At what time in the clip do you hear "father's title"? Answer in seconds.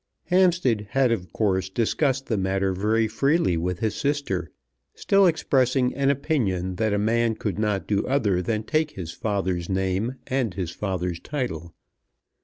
10.71-11.75